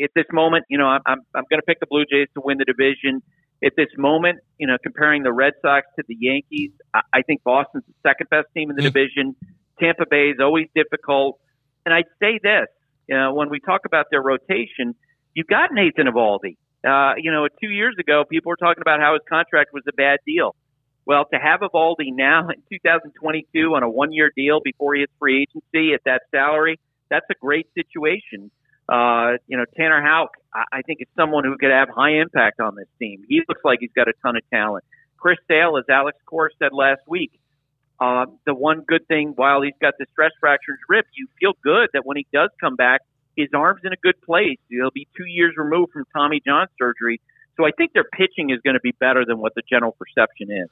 at 0.02 0.10
this 0.14 0.26
moment, 0.32 0.64
you 0.68 0.78
know, 0.78 0.86
I'm, 0.86 1.00
I'm, 1.06 1.18
I'm 1.34 1.44
going 1.48 1.60
to 1.60 1.66
pick 1.66 1.80
the 1.80 1.86
Blue 1.86 2.04
Jays 2.04 2.28
to 2.34 2.42
win 2.44 2.58
the 2.58 2.64
division. 2.64 3.22
At 3.64 3.72
this 3.76 3.88
moment, 3.96 4.40
you 4.58 4.66
know, 4.66 4.76
comparing 4.82 5.22
the 5.22 5.32
Red 5.32 5.54
Sox 5.62 5.86
to 5.96 6.04
the 6.06 6.16
Yankees, 6.18 6.72
I, 6.92 7.00
I 7.14 7.22
think 7.22 7.42
Boston's 7.42 7.84
the 7.86 7.94
second 8.08 8.28
best 8.28 8.48
team 8.54 8.70
in 8.70 8.76
the 8.76 8.82
division. 8.82 9.34
Tampa 9.80 10.04
Bay 10.10 10.28
is 10.28 10.38
always 10.40 10.66
difficult. 10.74 11.38
And 11.86 11.94
I'd 11.94 12.04
say 12.20 12.38
this, 12.42 12.66
you 13.08 13.16
know, 13.16 13.32
when 13.32 13.48
we 13.48 13.60
talk 13.60 13.82
about 13.86 14.06
their 14.10 14.22
rotation– 14.22 14.96
You've 15.36 15.46
got 15.46 15.68
Nathan 15.70 16.06
Eovaldi. 16.06 16.56
Uh, 16.82 17.12
you 17.18 17.30
know, 17.30 17.46
two 17.60 17.68
years 17.68 17.94
ago, 18.00 18.24
people 18.24 18.48
were 18.48 18.56
talking 18.56 18.80
about 18.80 19.00
how 19.00 19.12
his 19.12 19.22
contract 19.28 19.70
was 19.70 19.82
a 19.86 19.92
bad 19.92 20.20
deal. 20.26 20.56
Well, 21.04 21.26
to 21.30 21.38
have 21.38 21.60
Eovaldi 21.60 22.08
now 22.08 22.48
in 22.48 22.62
2022 22.72 23.74
on 23.74 23.82
a 23.82 23.90
one-year 23.90 24.32
deal 24.34 24.60
before 24.64 24.94
he 24.94 25.02
hits 25.02 25.12
free 25.18 25.42
agency 25.42 25.92
at 25.92 26.00
that 26.06 26.22
salary, 26.30 26.80
that's 27.10 27.26
a 27.30 27.34
great 27.38 27.66
situation. 27.74 28.50
Uh, 28.88 29.36
you 29.46 29.58
know, 29.58 29.66
Tanner 29.76 30.00
Houck, 30.00 30.30
I, 30.54 30.80
think 30.86 31.02
is 31.02 31.08
someone 31.14 31.44
who 31.44 31.58
could 31.58 31.70
have 31.70 31.90
high 31.94 32.18
impact 32.22 32.58
on 32.58 32.74
this 32.74 32.88
team. 32.98 33.22
He 33.28 33.42
looks 33.46 33.60
like 33.62 33.80
he's 33.80 33.92
got 33.94 34.08
a 34.08 34.14
ton 34.24 34.36
of 34.36 34.42
talent. 34.50 34.84
Chris 35.18 35.36
Sale, 35.48 35.76
as 35.76 35.84
Alex 35.90 36.16
Cora 36.24 36.48
said 36.58 36.72
last 36.72 37.02
week, 37.06 37.32
uh, 38.00 38.24
the 38.46 38.54
one 38.54 38.84
good 38.88 39.06
thing 39.06 39.34
while 39.36 39.60
he's 39.60 39.76
got 39.82 39.94
the 39.98 40.06
stress 40.12 40.32
fracture 40.40 40.72
in 40.72 40.76
his 40.76 40.84
rib, 40.88 41.04
you 41.14 41.26
feel 41.38 41.52
good 41.62 41.90
that 41.92 42.06
when 42.06 42.16
he 42.16 42.26
does 42.32 42.48
come 42.58 42.76
back, 42.76 43.02
his 43.36 43.48
arm's 43.54 43.82
in 43.84 43.92
a 43.92 44.00
good 44.02 44.20
place. 44.22 44.58
He'll 44.68 44.90
be 44.90 45.06
two 45.16 45.26
years 45.26 45.54
removed 45.56 45.92
from 45.92 46.04
Tommy 46.16 46.40
John 46.44 46.66
surgery. 46.78 47.20
So 47.56 47.66
I 47.66 47.70
think 47.76 47.92
their 47.92 48.04
pitching 48.04 48.50
is 48.50 48.60
going 48.64 48.74
to 48.74 48.80
be 48.80 48.92
better 48.98 49.24
than 49.24 49.38
what 49.38 49.54
the 49.54 49.62
general 49.68 49.96
perception 49.98 50.50
is 50.50 50.68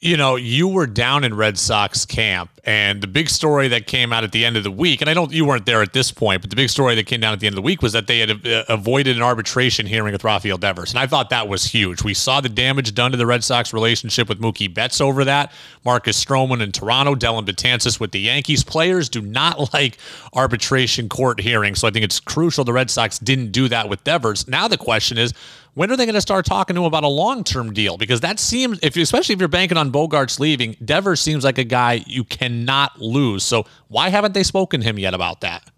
you 0.00 0.18
know, 0.18 0.36
you 0.36 0.68
were 0.68 0.86
down 0.86 1.24
in 1.24 1.34
Red 1.34 1.56
Sox 1.56 2.04
camp, 2.04 2.50
and 2.64 3.00
the 3.00 3.06
big 3.06 3.30
story 3.30 3.68
that 3.68 3.86
came 3.86 4.12
out 4.12 4.22
at 4.22 4.32
the 4.32 4.44
end 4.44 4.56
of 4.58 4.62
the 4.62 4.70
week, 4.70 5.00
and 5.00 5.08
I 5.08 5.14
don't, 5.14 5.32
you 5.32 5.46
weren't 5.46 5.64
there 5.64 5.80
at 5.80 5.94
this 5.94 6.10
point, 6.10 6.42
but 6.42 6.50
the 6.50 6.56
big 6.56 6.68
story 6.68 6.94
that 6.96 7.06
came 7.06 7.20
down 7.20 7.32
at 7.32 7.40
the 7.40 7.46
end 7.46 7.54
of 7.54 7.56
the 7.56 7.62
week 7.62 7.80
was 7.80 7.94
that 7.94 8.06
they 8.06 8.18
had 8.18 8.46
uh, 8.46 8.64
avoided 8.68 9.16
an 9.16 9.22
arbitration 9.22 9.86
hearing 9.86 10.12
with 10.12 10.22
Rafael 10.22 10.58
Devers, 10.58 10.90
and 10.90 10.98
I 10.98 11.06
thought 11.06 11.30
that 11.30 11.48
was 11.48 11.64
huge. 11.64 12.04
We 12.04 12.12
saw 12.12 12.42
the 12.42 12.50
damage 12.50 12.94
done 12.94 13.12
to 13.12 13.16
the 13.16 13.24
Red 13.24 13.42
Sox 13.44 13.72
relationship 13.72 14.28
with 14.28 14.40
Mookie 14.40 14.72
Betts 14.72 15.00
over 15.00 15.24
that. 15.24 15.52
Marcus 15.86 16.22
Stroman 16.22 16.62
in 16.62 16.70
Toronto, 16.70 17.14
Dellin 17.14 17.46
Betances 17.46 17.98
with 17.98 18.12
the 18.12 18.20
Yankees. 18.20 18.62
Players 18.62 19.08
do 19.08 19.22
not 19.22 19.72
like 19.72 19.96
arbitration 20.34 21.08
court 21.08 21.40
hearings, 21.40 21.80
so 21.80 21.88
I 21.88 21.90
think 21.90 22.04
it's 22.04 22.20
crucial 22.20 22.64
the 22.64 22.74
Red 22.74 22.90
Sox 22.90 23.18
didn't 23.18 23.52
do 23.52 23.68
that 23.68 23.88
with 23.88 24.04
Devers. 24.04 24.46
Now 24.48 24.68
the 24.68 24.76
question 24.76 25.16
is 25.16 25.32
when 25.74 25.90
are 25.90 25.96
they 25.96 26.06
going 26.06 26.14
to 26.14 26.20
start 26.20 26.46
talking 26.46 26.74
to 26.74 26.82
him 26.82 26.86
about 26.86 27.04
a 27.04 27.08
long 27.08 27.44
term 27.44 27.72
deal? 27.72 27.96
Because 27.96 28.20
that 28.20 28.38
seems, 28.38 28.78
if 28.82 28.96
you, 28.96 29.02
especially 29.02 29.34
if 29.34 29.40
you're 29.40 29.48
banking 29.48 29.76
on 29.76 29.90
Bogaerts 29.92 30.38
leaving, 30.38 30.76
Devers 30.84 31.20
seems 31.20 31.44
like 31.44 31.58
a 31.58 31.64
guy 31.64 32.04
you 32.06 32.24
cannot 32.24 33.00
lose. 33.00 33.44
So 33.44 33.66
why 33.88 34.08
haven't 34.08 34.34
they 34.34 34.42
spoken 34.42 34.80
to 34.80 34.86
him 34.86 34.98
yet 34.98 35.14
about 35.14 35.40
that? 35.42 35.68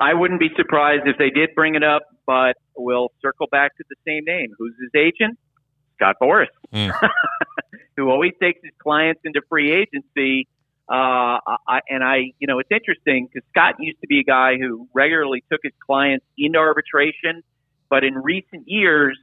I 0.00 0.14
wouldn't 0.14 0.40
be 0.40 0.50
surprised 0.56 1.06
if 1.06 1.16
they 1.18 1.30
did 1.30 1.50
bring 1.54 1.76
it 1.76 1.84
up, 1.84 2.02
but 2.26 2.56
we'll 2.76 3.12
circle 3.22 3.46
back 3.50 3.76
to 3.76 3.84
the 3.88 3.96
same 4.06 4.24
name. 4.24 4.52
Who's 4.58 4.74
his 4.80 4.90
agent? 4.94 5.38
Scott 5.94 6.16
Boras, 6.20 6.46
mm. 6.72 6.92
who 7.96 8.10
always 8.10 8.32
takes 8.40 8.60
his 8.62 8.72
clients 8.82 9.20
into 9.24 9.40
free 9.48 9.72
agency. 9.72 10.48
Uh, 10.88 11.38
I, 11.66 11.80
and 11.88 12.02
I, 12.02 12.32
you 12.40 12.48
know, 12.48 12.58
it's 12.58 12.70
interesting 12.70 13.28
because 13.32 13.48
Scott 13.50 13.76
used 13.78 14.00
to 14.00 14.08
be 14.08 14.18
a 14.18 14.24
guy 14.24 14.56
who 14.58 14.88
regularly 14.92 15.44
took 15.50 15.60
his 15.62 15.72
clients 15.86 16.26
into 16.36 16.58
arbitration 16.58 17.42
but 17.94 18.02
in 18.02 18.18
recent 18.18 18.64
years, 18.66 19.16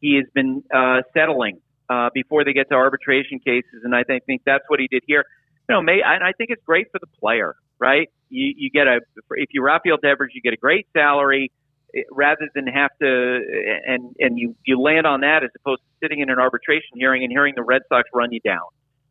he 0.00 0.14
has 0.14 0.26
been 0.32 0.62
uh, 0.72 1.02
settling 1.12 1.60
uh, 1.90 2.10
before 2.14 2.44
they 2.44 2.52
get 2.52 2.68
to 2.68 2.76
arbitration 2.76 3.40
cases, 3.40 3.82
and 3.82 3.96
I 3.96 4.04
think, 4.04 4.24
think 4.26 4.42
that's 4.46 4.62
what 4.68 4.78
he 4.78 4.86
did 4.86 5.02
here. 5.08 5.24
You 5.68 5.74
know, 5.74 5.82
may, 5.82 6.02
and 6.06 6.22
I 6.22 6.30
think 6.30 6.50
it's 6.50 6.62
great 6.64 6.86
for 6.92 7.00
the 7.00 7.08
player, 7.18 7.56
right? 7.80 8.08
You, 8.30 8.54
you 8.56 8.70
get 8.70 8.86
a 8.86 9.00
if 9.32 9.48
you 9.50 9.60
Rafael 9.60 9.96
Devers, 10.00 10.30
you 10.36 10.40
get 10.40 10.52
a 10.52 10.56
great 10.56 10.86
salary 10.92 11.50
rather 12.12 12.48
than 12.54 12.68
have 12.68 12.90
to 13.02 13.40
and 13.88 14.14
and 14.20 14.38
you 14.38 14.54
you 14.64 14.80
land 14.80 15.04
on 15.04 15.22
that 15.22 15.42
as 15.42 15.50
opposed 15.56 15.80
to 15.80 16.06
sitting 16.06 16.20
in 16.20 16.30
an 16.30 16.38
arbitration 16.38 16.94
hearing 16.94 17.24
and 17.24 17.32
hearing 17.32 17.54
the 17.56 17.64
Red 17.64 17.82
Sox 17.88 18.08
run 18.14 18.30
you 18.30 18.40
down. 18.40 18.68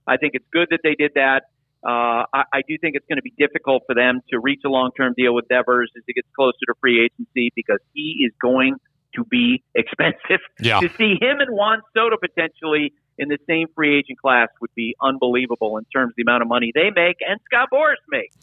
I 0.08 0.16
think 0.16 0.36
it's 0.36 0.48
good 0.54 0.70
that 0.72 0.80
they 0.84 0.96
did 0.96 1.12
that. 1.16 1.44
Uh, 1.84 2.30
I, 2.32 2.44
I 2.54 2.62
do 2.66 2.78
think 2.80 2.96
it's 2.96 3.08
going 3.08 3.18
to 3.18 3.24
be 3.24 3.34
difficult 3.38 3.84
for 3.88 3.94
them 3.94 4.22
to 4.30 4.40
reach 4.40 4.62
a 4.66 4.70
long-term 4.70 5.16
deal 5.18 5.34
with 5.34 5.50
Devers 5.50 5.92
as 5.98 6.04
he 6.08 6.14
gets 6.14 6.28
closer 6.34 6.64
to 6.68 6.76
free 6.80 7.04
agency 7.04 7.52
because 7.56 7.80
he 7.94 8.24
is 8.26 8.32
going 8.40 8.76
to 9.16 9.24
be 9.26 9.64
expensive. 9.76 10.40
Yeah. 10.60 10.80
To 10.80 10.90
see 10.96 11.18
him 11.20 11.40
and 11.40 11.56
Juan 11.56 11.82
Soto 11.96 12.18
potentially 12.18 12.94
in 13.18 13.30
the 13.30 13.38
same 13.48 13.68
free 13.76 13.98
agent 13.98 14.20
class 14.20 14.50
would 14.60 14.74
be 14.76 14.96
unbelievable 15.02 15.78
in 15.78 15.86
terms 15.86 16.12
of 16.12 16.16
the 16.18 16.24
amount 16.24 16.42
of 16.42 16.48
money 16.48 16.72
they 16.74 16.90
make 16.96 17.18
and 17.28 17.40
Scott 17.46 17.70
Boras 17.72 17.96
makes. 18.10 18.36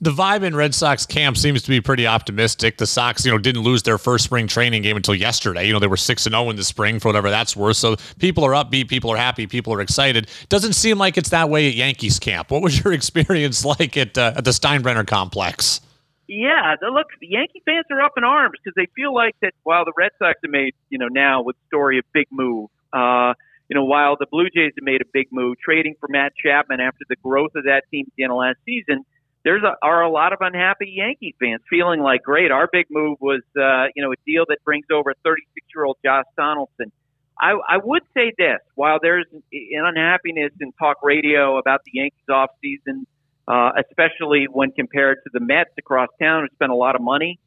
The 0.00 0.10
vibe 0.10 0.42
in 0.42 0.56
Red 0.56 0.74
Sox 0.74 1.06
camp 1.06 1.36
seems 1.36 1.62
to 1.62 1.68
be 1.68 1.80
pretty 1.80 2.06
optimistic. 2.06 2.78
The 2.78 2.86
Sox, 2.86 3.24
you 3.24 3.30
know, 3.30 3.38
didn't 3.38 3.62
lose 3.62 3.82
their 3.82 3.98
first 3.98 4.24
spring 4.24 4.46
training 4.46 4.82
game 4.82 4.96
until 4.96 5.14
yesterday. 5.14 5.66
You 5.66 5.72
know, 5.72 5.78
they 5.78 5.86
were 5.86 5.96
6 5.96 6.26
and 6.26 6.32
0 6.32 6.50
in 6.50 6.56
the 6.56 6.64
spring 6.64 6.98
for 6.98 7.08
whatever 7.08 7.30
that's 7.30 7.56
worth. 7.56 7.76
So 7.76 7.96
people 8.18 8.44
are 8.44 8.52
upbeat, 8.52 8.88
people 8.88 9.10
are 9.10 9.16
happy, 9.16 9.46
people 9.46 9.72
are 9.74 9.80
excited. 9.80 10.28
Doesn't 10.48 10.74
seem 10.74 10.98
like 10.98 11.16
it's 11.16 11.30
that 11.30 11.48
way 11.48 11.68
at 11.68 11.74
Yankees 11.74 12.18
camp. 12.18 12.50
What 12.50 12.62
was 12.62 12.82
your 12.82 12.92
experience 12.92 13.64
like 13.64 13.96
at 13.96 14.16
uh, 14.16 14.34
at 14.36 14.44
the 14.44 14.50
Steinbrenner 14.50 15.06
complex? 15.06 15.80
Yeah, 16.34 16.76
the, 16.80 16.86
look, 16.86 17.08
the 17.20 17.26
Yankee 17.26 17.60
fans 17.66 17.84
are 17.90 18.00
up 18.00 18.12
in 18.16 18.24
arms 18.24 18.54
because 18.56 18.72
they 18.74 18.88
feel 18.96 19.14
like 19.14 19.36
that 19.42 19.52
while 19.64 19.84
the 19.84 19.92
Red 19.94 20.12
Sox 20.18 20.38
have 20.42 20.50
made, 20.50 20.74
you 20.88 20.96
know, 20.96 21.08
now 21.08 21.42
with 21.42 21.56
Story 21.66 21.98
a 21.98 22.02
big 22.14 22.26
move, 22.30 22.70
uh, 22.90 23.34
you 23.68 23.74
know, 23.74 23.84
while 23.84 24.16
the 24.18 24.24
Blue 24.24 24.48
Jays 24.48 24.72
have 24.74 24.82
made 24.82 25.02
a 25.02 25.04
big 25.12 25.26
move 25.30 25.58
trading 25.62 25.94
for 26.00 26.08
Matt 26.08 26.32
Chapman 26.42 26.80
after 26.80 27.04
the 27.06 27.16
growth 27.16 27.50
of 27.54 27.64
that 27.64 27.82
team 27.90 28.06
at 28.08 28.14
the 28.16 28.22
end 28.22 28.32
of 28.32 28.38
last 28.38 28.56
season, 28.64 29.04
there's 29.44 29.62
a, 29.62 29.76
are 29.82 30.00
a 30.00 30.10
lot 30.10 30.32
of 30.32 30.38
unhappy 30.40 30.94
Yankee 30.96 31.34
fans 31.38 31.60
feeling 31.68 32.00
like, 32.00 32.22
great, 32.22 32.50
our 32.50 32.66
big 32.72 32.86
move 32.88 33.18
was, 33.20 33.42
uh, 33.60 33.92
you 33.94 34.02
know, 34.02 34.10
a 34.10 34.16
deal 34.24 34.46
that 34.48 34.64
brings 34.64 34.86
over 34.90 35.12
36 35.24 35.66
year 35.74 35.84
old 35.84 35.98
Josh 36.02 36.24
Donaldson. 36.38 36.92
I, 37.38 37.58
I 37.68 37.76
would 37.76 38.04
say 38.14 38.32
this: 38.38 38.60
while 38.74 39.00
there's 39.02 39.26
an 39.32 39.42
unhappiness 39.84 40.52
in 40.60 40.72
talk 40.72 41.02
radio 41.02 41.58
about 41.58 41.80
the 41.84 41.90
Yankees 41.92 42.28
off 42.30 42.50
season 42.62 43.06
uh, 43.48 43.70
especially 43.78 44.46
when 44.50 44.72
compared 44.72 45.18
to 45.24 45.30
the 45.32 45.40
Mets 45.40 45.70
across 45.78 46.08
town 46.20 46.42
who 46.42 46.54
spent 46.54 46.72
a 46.72 46.76
lot 46.76 46.94
of 46.94 47.02
money. 47.02 47.38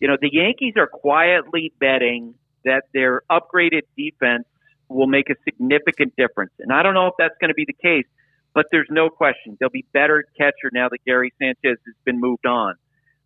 You 0.00 0.08
know, 0.08 0.16
the 0.20 0.30
Yankees 0.32 0.74
are 0.76 0.86
quietly 0.86 1.72
betting 1.78 2.34
that 2.64 2.82
their 2.92 3.22
upgraded 3.30 3.82
defense 3.96 4.44
will 4.88 5.06
make 5.06 5.30
a 5.30 5.34
significant 5.44 6.14
difference. 6.16 6.52
And 6.58 6.72
I 6.72 6.82
don't 6.82 6.94
know 6.94 7.06
if 7.06 7.14
that's 7.18 7.34
going 7.40 7.48
to 7.48 7.54
be 7.54 7.64
the 7.66 7.74
case, 7.74 8.06
but 8.54 8.66
there's 8.70 8.88
no 8.90 9.08
question 9.08 9.56
they'll 9.58 9.70
be 9.70 9.86
better 9.92 10.20
at 10.20 10.24
catcher 10.36 10.70
now 10.72 10.88
that 10.88 10.98
Gary 11.06 11.32
Sanchez 11.40 11.78
has 11.86 11.94
been 12.04 12.20
moved 12.20 12.46
on. 12.46 12.74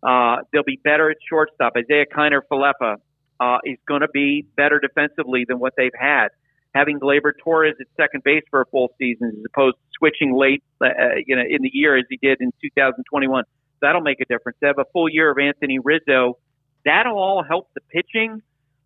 Uh, 0.01 0.43
they'll 0.51 0.63
be 0.63 0.79
better 0.83 1.09
at 1.09 1.17
shortstop. 1.27 1.73
Isiah 1.75 2.05
Kiner 2.05 2.41
Falefa 2.49 2.97
uh, 3.39 3.57
is 3.65 3.77
going 3.87 4.01
to 4.01 4.07
be 4.13 4.45
better 4.55 4.79
defensively 4.79 5.45
than 5.47 5.59
what 5.59 5.73
they've 5.75 5.91
had. 5.97 6.29
Having 6.77 6.99
Gleyber 6.99 7.31
Torres 7.43 7.75
at 7.79 7.87
second 7.97 8.23
base 8.23 8.43
for 8.51 8.61
a 8.61 8.65
full 8.67 8.93
season 8.99 9.33
as 9.35 9.45
opposed 9.51 9.77
to 9.77 9.81
switching 9.97 10.35
late, 10.35 10.63
uh, 10.79 10.87
you 11.25 11.35
know, 11.35 11.41
in 11.41 11.63
the 11.63 11.71
year 11.73 11.97
as 11.97 12.05
he 12.07 12.17
did 12.21 12.39
in 12.39 12.51
2021, 12.61 13.43
that'll 13.81 14.01
make 14.01 14.21
a 14.21 14.25
difference. 14.25 14.59
They 14.61 14.67
have 14.67 14.77
a 14.77 14.85
full 14.93 15.09
year 15.09 15.31
of 15.31 15.39
Anthony 15.39 15.79
Rizzo. 15.79 16.37
That'll 16.85 17.17
all 17.17 17.43
help 17.43 17.69
the 17.73 17.81
pitching. 17.81 18.43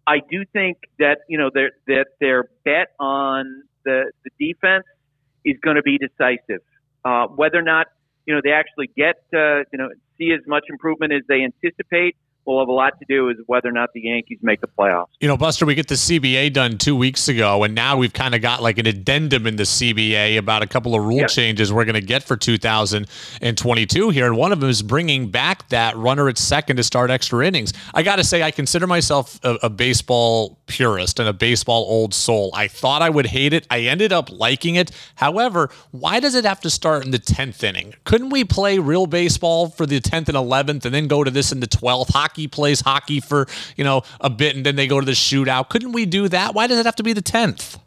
I 0.08 0.20
do 0.20 0.46
think 0.54 0.78
that 1.00 1.20
you 1.28 1.38
know 1.38 1.50
their 1.54 1.72
that 1.88 2.08
their 2.20 2.46
bet 2.64 2.94
on 3.00 3.64
the 3.84 4.12
the 4.24 4.32
defense 4.40 4.86
is 5.44 5.58
going 5.62 5.76
to 5.76 5.84
be 5.84 5.98
decisive. 5.98 6.62
Uh, 7.04 7.28
whether 7.28 7.60
or 7.60 7.64
not 7.64 7.88
you 8.26 8.34
know 8.34 8.42
they 8.44 8.52
actually 8.52 8.90
get 8.96 9.24
uh, 9.34 9.60
you 9.72 9.78
know 9.78 9.90
see 10.18 10.32
as 10.32 10.46
much 10.48 10.64
improvement 10.70 11.14
as 11.14 11.22
they 11.28 11.44
anticipate 11.44 12.16
will 12.46 12.60
have 12.60 12.68
a 12.68 12.74
lot 12.74 13.00
to 13.00 13.06
do 13.08 13.26
with 13.26 13.38
whether 13.46 13.70
or 13.70 13.72
not 13.72 13.94
the 13.94 14.02
Yankees 14.02 14.40
make 14.42 14.62
the 14.62 14.68
playoffs. 14.68 15.08
You 15.20 15.28
know, 15.28 15.38
Buster, 15.38 15.66
we 15.66 15.76
get 15.76 15.88
the 15.88 15.96
CBA 15.96 16.54
done 16.54 16.78
two 16.78 16.96
weeks 16.96 17.28
ago, 17.28 17.64
and 17.64 17.76
now 17.76 17.98
we've 17.98 18.14
kind 18.14 18.34
of 18.34 18.42
got 18.42 18.62
like 18.62 18.78
an 18.78 18.88
addendum 18.88 19.46
in 19.48 19.56
the 19.56 19.64
CBA 19.64 20.38
about 20.38 20.64
a 20.64 20.68
couple 20.68 20.96
of 20.96 21.04
rule 21.04 21.22
yeah. 21.22 21.28
changes 21.28 21.72
we're 21.72 21.86
going 21.86 21.96
to 21.96 22.02
get 22.02 22.24
for 22.24 22.36
2022 22.36 24.10
here. 24.10 24.26
And 24.26 24.38
one 24.38 24.52
of 24.52 24.60
them 24.60 24.70
is 24.70 24.82
bringing 24.82 25.30
back 25.30 25.70
that 25.70 25.96
runner 25.96 26.30
at 26.30 26.38
second 26.38 26.78
to 26.78 26.84
start 26.84 27.12
extra 27.12 27.46
innings. 27.46 27.74
I 27.94 28.04
got 28.04 28.16
to 28.16 28.24
say, 28.24 28.44
I 28.44 28.52
consider 28.52 28.88
myself 28.88 29.40
a, 29.44 29.58
a 29.64 29.70
baseball 29.70 30.60
purist 30.68 31.20
and 31.20 31.28
a 31.28 31.34
baseball 31.34 31.86
old 31.88 32.14
soul. 32.14 32.52
I 32.54 32.68
thought 32.68 33.02
I 33.02 33.10
would 33.10 33.28
hate 33.28 33.54
it. 33.54 33.68
I 33.70 33.82
ended 33.82 34.12
up 34.14 34.32
liking 34.32 34.76
it. 34.76 34.92
However, 35.16 35.70
why 35.92 36.20
does 36.20 36.36
it 36.36 36.46
have 36.46 36.62
to 36.62 36.70
start 36.70 37.06
in 37.06 37.12
the 37.12 37.20
10th 37.20 37.64
inning? 37.64 37.94
Couldn't 38.06 38.30
we 38.30 38.44
play 38.44 38.80
real 38.80 39.06
baseball 39.06 39.70
for 39.70 39.86
the 39.86 40.00
10th 40.00 40.30
and 40.30 40.38
11th 40.38 40.86
and 40.86 40.96
then 40.96 41.08
go 41.08 41.24
to 41.24 41.32
this 41.32 41.52
in 41.52 41.60
the 41.60 41.68
12th? 41.68 42.12
Hockey 42.12 42.31
plays 42.50 42.82
hockey 42.82 43.20
for, 43.20 43.48
you 43.76 43.84
know, 43.84 44.04
a 44.20 44.30
bit 44.30 44.56
and 44.56 44.66
then 44.66 44.76
they 44.76 44.88
go 44.88 45.00
to 45.00 45.06
the 45.06 45.12
shootout. 45.12 45.70
Couldn't 45.70 45.92
we 45.92 46.06
do 46.06 46.28
that? 46.30 46.54
Why 46.54 46.68
does 46.68 46.80
it 46.80 46.86
have 46.86 46.96
to 46.98 47.04
be 47.04 47.14
the 47.14 47.22
10th? 47.22 47.80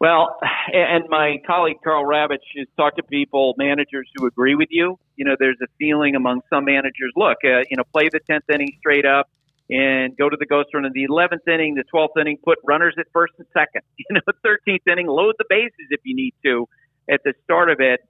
Well, 0.00 0.38
and 0.72 1.04
my 1.08 1.38
colleague 1.46 1.78
Karl 1.82 2.04
Ravech 2.04 2.38
has 2.56 2.68
talked 2.76 2.98
to 2.98 3.02
people, 3.02 3.54
managers 3.58 4.08
who 4.14 4.26
agree 4.26 4.54
with 4.54 4.68
you. 4.70 4.98
You 5.16 5.24
know, 5.24 5.34
there's 5.38 5.58
a 5.60 5.66
feeling 5.78 6.14
among 6.14 6.42
some 6.50 6.64
managers, 6.64 7.12
look, 7.16 7.38
uh, 7.44 7.64
you 7.68 7.76
know, 7.76 7.84
play 7.92 8.08
the 8.12 8.20
10th 8.30 8.42
inning 8.52 8.76
straight 8.78 9.04
up 9.04 9.28
and 9.70 10.16
go 10.16 10.28
to 10.28 10.36
the 10.38 10.46
ghost 10.46 10.68
run 10.72 10.84
in 10.84 10.92
the 10.92 11.06
11th 11.08 11.46
inning, 11.52 11.74
the 11.74 11.84
12th 11.92 12.18
inning, 12.20 12.38
put 12.42 12.58
runners 12.64 12.94
at 12.98 13.06
first 13.12 13.34
and 13.38 13.46
second. 13.52 13.82
You 13.98 14.14
know, 14.14 14.20
13th 14.44 14.90
inning, 14.90 15.06
load 15.06 15.34
the 15.38 15.44
bases 15.48 15.88
if 15.90 16.00
you 16.04 16.14
need 16.14 16.34
to 16.44 16.66
at 17.10 17.20
the 17.24 17.34
start 17.44 17.68
of 17.68 17.80
it. 17.80 18.00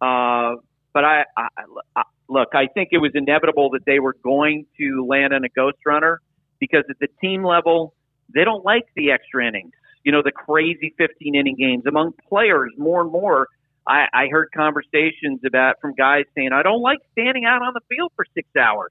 Uh, 0.00 0.56
but 0.92 1.04
I, 1.04 1.24
I, 1.36 1.48
I 1.96 2.02
look, 2.28 2.48
I 2.54 2.66
think 2.66 2.90
it 2.92 2.98
was 2.98 3.12
inevitable 3.14 3.70
that 3.70 3.84
they 3.86 3.98
were 4.00 4.16
going 4.22 4.66
to 4.78 5.06
land 5.06 5.32
on 5.32 5.44
a 5.44 5.48
ghost 5.48 5.78
runner 5.86 6.20
because 6.60 6.84
at 6.90 6.98
the 7.00 7.08
team 7.20 7.44
level, 7.44 7.94
they 8.34 8.44
don't 8.44 8.64
like 8.64 8.86
the 8.96 9.10
extra 9.10 9.46
innings. 9.46 9.72
You 10.04 10.12
know, 10.12 10.22
the 10.22 10.32
crazy 10.32 10.94
15 10.96 11.34
inning 11.34 11.56
games 11.56 11.86
among 11.86 12.12
players 12.28 12.72
more 12.76 13.00
and 13.00 13.10
more. 13.10 13.48
I, 13.86 14.06
I 14.12 14.26
heard 14.28 14.50
conversations 14.54 15.40
about 15.46 15.76
from 15.80 15.94
guys 15.94 16.24
saying, 16.34 16.50
I 16.52 16.62
don't 16.62 16.82
like 16.82 16.98
standing 17.12 17.44
out 17.46 17.62
on 17.62 17.72
the 17.74 17.80
field 17.88 18.12
for 18.16 18.24
six 18.34 18.48
hours 18.56 18.90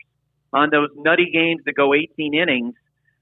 on 0.53 0.69
those 0.71 0.89
nutty 0.95 1.29
games 1.31 1.61
that 1.65 1.73
go 1.73 1.93
18 1.93 2.33
innings. 2.33 2.73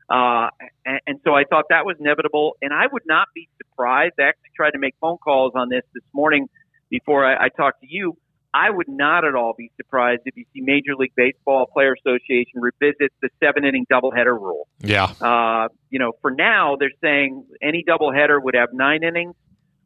Uh, 0.10 0.50
and, 0.86 1.00
and 1.08 1.20
so 1.24 1.34
I 1.34 1.44
thought 1.44 1.66
that 1.70 1.86
was 1.86 1.98
inevitable. 2.00 2.56
And 2.62 2.74
I 2.74 2.86
would 2.92 3.06
not 3.06 3.28
be 3.34 3.50
surprised. 3.58 4.14
I 4.20 4.24
actually 4.24 4.52
tried 4.56 4.72
to 4.72 4.80
make 4.80 4.96
phone 5.02 5.18
calls 5.18 5.54
on 5.56 5.70
this 5.70 5.84
this 5.94 6.04
morning 6.14 6.48
before 6.90 7.26
I, 7.26 7.46
I 7.46 7.50
talked 7.50 7.82
to 7.82 7.88
you. 7.90 8.16
I 8.56 8.70
would 8.70 8.88
not 8.88 9.26
at 9.26 9.36
all 9.36 9.54
be 9.58 9.70
surprised 9.76 10.22
if 10.26 10.38
you 10.38 10.46
see 10.54 10.62
Major 10.62 10.96
League 10.98 11.12
Baseball 11.16 11.66
Player 11.66 11.94
Association 11.94 12.62
revisit 12.62 13.12
the 13.22 13.30
seven 13.44 13.66
inning 13.66 13.86
doubleheader 13.92 14.40
rule. 14.40 14.68
Yeah. 14.80 15.12
Uh, 15.20 15.68
you 15.90 16.00
know, 16.00 16.14
for 16.22 16.32
now, 16.32 16.78
they're 16.80 16.90
saying 17.02 17.46
any 17.62 17.84
doubleheader 17.84 18.42
would 18.42 18.56
have 18.56 18.70
nine 18.72 19.04
innings. 19.04 19.36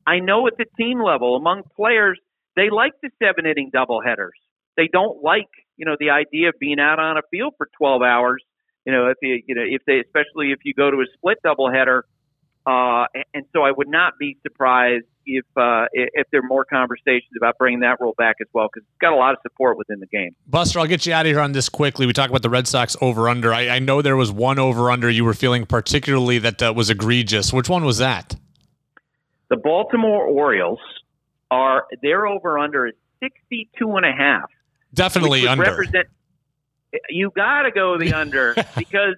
I 0.05 0.19
know 0.19 0.45
at 0.45 0.57
the 0.57 0.65
team 0.77 1.01
level, 1.01 1.35
among 1.35 1.63
players, 1.75 2.19
they 2.55 2.69
like 2.69 2.93
the 3.01 3.09
seven 3.17 3.47
inning 3.47 3.71
doubleheaders. 3.73 4.37
They 4.77 4.87
don't 4.87 5.23
like 5.23 5.47
you 5.79 5.85
know, 5.85 5.95
the 5.97 6.09
idea 6.09 6.49
of 6.49 6.55
being 6.59 6.79
out 6.79 6.99
on 6.99 7.17
a 7.17 7.21
field 7.31 7.53
for 7.57 7.69
12 7.77 8.01
hours, 8.01 8.43
you 8.85 8.91
know, 8.91 9.07
if 9.07 9.17
you, 9.21 9.41
you 9.47 9.55
know, 9.55 9.63
if 9.65 9.81
they, 9.87 9.99
especially 9.99 10.51
if 10.51 10.59
you 10.65 10.73
go 10.73 10.91
to 10.91 10.97
a 10.97 11.05
split 11.13 11.37
doubleheader, 11.43 12.01
uh, 12.67 13.05
and 13.33 13.45
so 13.53 13.61
I 13.63 13.71
would 13.71 13.87
not 13.87 14.19
be 14.19 14.37
surprised 14.43 15.05
if 15.29 15.45
uh, 15.55 15.85
if 15.93 16.27
there 16.31 16.41
are 16.41 16.47
more 16.47 16.65
conversations 16.65 17.31
about 17.37 17.57
bringing 17.57 17.81
that 17.81 17.99
rule 17.99 18.15
back 18.17 18.37
as 18.41 18.47
well 18.53 18.67
because 18.67 18.87
it's 18.87 18.99
got 18.99 19.13
a 19.13 19.15
lot 19.15 19.33
of 19.33 19.39
support 19.43 19.77
within 19.77 19.99
the 19.99 20.07
game. 20.07 20.35
Buster, 20.47 20.79
I'll 20.79 20.87
get 20.87 21.05
you 21.05 21.13
out 21.13 21.25
of 21.25 21.31
here 21.31 21.39
on 21.39 21.51
this 21.51 21.69
quickly. 21.69 22.05
We 22.05 22.13
talk 22.13 22.29
about 22.29 22.41
the 22.41 22.49
Red 22.49 22.67
Sox 22.67 22.97
over 23.01 23.29
under. 23.29 23.53
I, 23.53 23.69
I 23.69 23.79
know 23.79 24.01
there 24.01 24.17
was 24.17 24.31
one 24.31 24.57
over 24.57 24.89
under 24.91 25.09
you 25.09 25.23
were 25.23 25.33
feeling 25.33 25.65
particularly 25.65 26.39
that 26.39 26.61
uh, 26.61 26.73
was 26.75 26.89
egregious. 26.89 27.53
Which 27.53 27.69
one 27.69 27.85
was 27.85 27.99
that? 27.99 28.35
The 29.49 29.57
Baltimore 29.57 30.25
Orioles 30.25 30.79
are 31.51 31.85
their 32.01 32.27
over 32.27 32.59
under 32.59 32.87
is 32.87 32.95
62 33.21 33.95
and 33.95 34.05
a 34.05 34.11
half. 34.11 34.49
Definitely 34.93 35.47
under. 35.47 35.85
You 37.09 37.31
got 37.35 37.63
to 37.63 37.71
go 37.71 37.97
the 37.97 38.13
under 38.13 38.55
because 38.77 39.15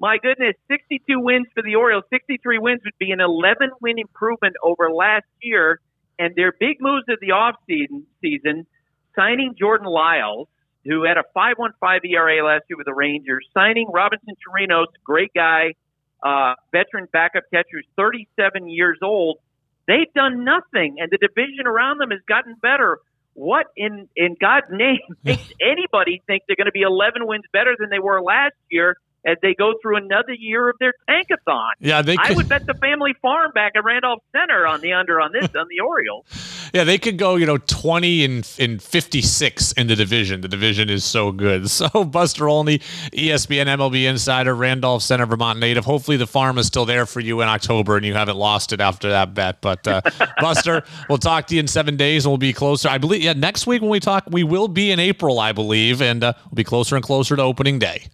my 0.00 0.16
goodness, 0.16 0.54
62 0.68 1.20
wins 1.20 1.46
for 1.54 1.62
the 1.62 1.74
Orioles, 1.74 2.04
63 2.10 2.58
wins 2.58 2.80
would 2.84 2.98
be 2.98 3.12
an 3.12 3.20
11 3.20 3.70
win 3.82 3.98
improvement 3.98 4.56
over 4.62 4.90
last 4.90 5.26
year. 5.42 5.80
And 6.18 6.34
their 6.34 6.52
big 6.52 6.78
moves 6.80 7.04
of 7.08 7.18
the 7.20 7.32
off 7.32 7.56
season, 7.66 8.06
season 8.22 8.66
signing 9.14 9.54
Jordan 9.58 9.86
Lyles, 9.86 10.48
who 10.84 11.04
had 11.04 11.18
a 11.18 11.24
5.15 11.36 12.00
ERA 12.10 12.44
last 12.44 12.64
year 12.68 12.78
with 12.78 12.86
the 12.86 12.94
Rangers, 12.94 13.46
signing 13.52 13.88
Robinson 13.92 14.34
Chirinos, 14.36 14.86
great 15.04 15.32
guy, 15.34 15.74
uh, 16.22 16.54
veteran 16.72 17.06
backup 17.12 17.44
catcher 17.52 17.68
who's 17.72 17.86
37 17.96 18.68
years 18.68 18.98
old. 19.02 19.38
They've 19.86 20.12
done 20.14 20.44
nothing, 20.44 20.96
and 20.98 21.10
the 21.10 21.18
division 21.18 21.66
around 21.66 21.98
them 21.98 22.10
has 22.10 22.20
gotten 22.26 22.54
better 22.62 22.98
what 23.34 23.66
in 23.76 24.08
in 24.16 24.36
God's 24.40 24.66
name 24.70 25.00
makes 25.24 25.52
anybody 25.60 26.22
think 26.26 26.42
they're 26.46 26.56
going 26.56 26.66
to 26.66 26.72
be 26.72 26.82
11 26.82 27.26
wins 27.26 27.44
better 27.52 27.76
than 27.78 27.88
they 27.90 27.98
were 27.98 28.20
last 28.20 28.54
year 28.70 28.96
as 29.24 29.36
they 29.42 29.54
go 29.54 29.74
through 29.82 29.96
another 29.96 30.32
year 30.32 30.68
of 30.68 30.76
their 30.78 30.94
tankathon? 31.08 31.70
Yeah, 31.80 32.02
they. 32.02 32.16
Could, 32.16 32.32
I 32.32 32.34
would 32.34 32.48
bet 32.48 32.66
the 32.66 32.74
family 32.74 33.14
farm 33.20 33.52
back 33.54 33.72
at 33.76 33.84
Randolph 33.84 34.22
Center 34.32 34.66
on 34.66 34.80
the 34.80 34.92
under 34.92 35.20
on 35.20 35.32
this 35.32 35.48
on 35.54 35.66
the 35.68 35.80
Orioles. 35.80 36.24
Yeah, 36.72 36.84
they 36.84 36.98
could 36.98 37.18
go, 37.18 37.36
you 37.36 37.46
know, 37.46 37.58
20 37.58 38.24
and, 38.24 38.56
and 38.58 38.82
56 38.82 39.72
in 39.72 39.88
the 39.88 39.96
division. 39.96 40.40
The 40.40 40.48
division 40.48 40.88
is 40.88 41.04
so 41.04 41.32
good. 41.32 41.68
So, 41.80 42.04
Buster 42.04 42.46
Olney, 42.48 42.80
ESPN 43.12 43.64
MLB 43.66 44.04
Insider, 44.04 44.54
Randolph 44.54 45.02
Center, 45.02 45.24
Vermont 45.24 45.58
native. 45.58 45.84
Hopefully, 45.84 46.18
the 46.18 46.26
farm 46.26 46.58
is 46.58 46.66
still 46.66 46.84
there 46.84 47.06
for 47.06 47.20
you 47.20 47.40
in 47.40 47.48
October 47.48 47.96
and 47.96 48.04
you 48.04 48.12
haven't 48.12 48.36
lost 48.36 48.72
it 48.72 48.80
after 48.80 49.08
that 49.08 49.32
bet. 49.32 49.62
But, 49.62 49.88
uh, 49.88 50.02
Buster, 50.40 50.82
we'll 51.08 51.18
talk 51.18 51.46
to 51.46 51.54
you 51.54 51.60
in 51.60 51.68
seven 51.68 51.96
days 51.96 52.26
and 52.26 52.30
we'll 52.30 52.38
be 52.38 52.52
closer. 52.52 52.88
I 52.90 52.98
believe, 52.98 53.22
yeah, 53.22 53.32
next 53.32 53.66
week 53.66 53.80
when 53.80 53.90
we 53.90 54.00
talk, 54.00 54.24
we 54.30 54.42
will 54.42 54.68
be 54.68 54.90
in 54.90 55.00
April, 55.00 55.40
I 55.40 55.52
believe, 55.52 56.02
and 56.02 56.22
uh, 56.22 56.34
we'll 56.44 56.56
be 56.56 56.64
closer 56.64 56.96
and 56.96 57.04
closer 57.04 57.34
to 57.34 57.42
opening 57.42 57.78
day. 57.78 58.08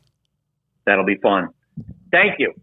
That'll 0.87 1.05
be 1.05 1.17
fun. 1.17 1.49
Thank 2.11 2.39
you. 2.39 2.55